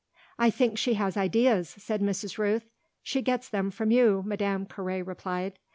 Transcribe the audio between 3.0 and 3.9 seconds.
"She gets them